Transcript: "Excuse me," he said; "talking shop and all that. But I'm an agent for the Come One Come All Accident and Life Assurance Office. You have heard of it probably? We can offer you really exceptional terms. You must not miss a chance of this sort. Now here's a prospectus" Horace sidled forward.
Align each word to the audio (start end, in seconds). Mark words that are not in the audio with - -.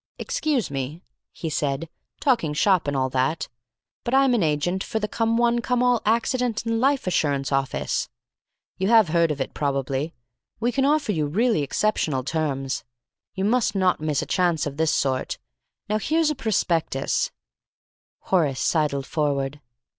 "Excuse 0.17 0.71
me," 0.71 1.03
he 1.31 1.47
said; 1.47 1.87
"talking 2.19 2.55
shop 2.55 2.87
and 2.87 2.97
all 2.97 3.11
that. 3.11 3.47
But 4.03 4.15
I'm 4.15 4.33
an 4.33 4.41
agent 4.41 4.83
for 4.83 4.97
the 4.99 5.07
Come 5.07 5.37
One 5.37 5.61
Come 5.61 5.83
All 5.83 6.01
Accident 6.07 6.65
and 6.65 6.79
Life 6.79 7.05
Assurance 7.05 7.51
Office. 7.51 8.09
You 8.79 8.87
have 8.87 9.09
heard 9.09 9.29
of 9.29 9.39
it 9.39 9.53
probably? 9.53 10.15
We 10.59 10.71
can 10.71 10.85
offer 10.85 11.11
you 11.11 11.27
really 11.27 11.61
exceptional 11.61 12.23
terms. 12.23 12.83
You 13.35 13.45
must 13.45 13.75
not 13.75 14.01
miss 14.01 14.23
a 14.23 14.25
chance 14.25 14.65
of 14.65 14.77
this 14.77 14.91
sort. 14.91 15.37
Now 15.87 15.99
here's 15.99 16.31
a 16.31 16.35
prospectus" 16.35 17.29
Horace 18.31 18.59
sidled 18.59 19.05
forward. 19.05 19.61